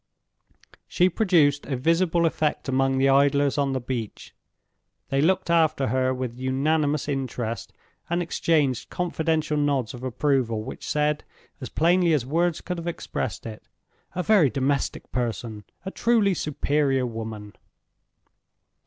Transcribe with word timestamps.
She 0.87 1.09
produced 1.09 1.67
a 1.67 1.77
visible 1.77 2.25
effect 2.25 2.67
among 2.67 2.97
the 2.97 3.07
idlers 3.07 3.59
on 3.59 3.73
the 3.73 3.79
beach. 3.79 4.33
They 5.09 5.21
looked 5.21 5.51
after 5.51 5.89
her 5.89 6.11
with 6.11 6.39
unanimous 6.39 7.07
interest, 7.07 7.71
and 8.09 8.19
exchanged 8.19 8.89
confidential 8.89 9.57
nods 9.57 9.93
of 9.93 10.01
approval 10.03 10.63
which 10.63 10.89
said, 10.89 11.23
as 11.61 11.69
plainly 11.69 12.13
as 12.13 12.25
words 12.25 12.61
could 12.61 12.79
have 12.79 12.87
expressed 12.87 13.45
it, 13.45 13.67
"A 14.15 14.23
very 14.23 14.49
domestic 14.49 15.11
person! 15.11 15.65
a 15.85 15.91
truly 15.91 16.33
superior 16.33 17.05
woman!" 17.05 17.53